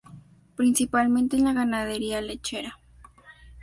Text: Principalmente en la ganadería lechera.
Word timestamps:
Principalmente 0.55 1.37
en 1.37 1.43
la 1.43 1.53
ganadería 1.53 2.21
lechera. 2.21 2.79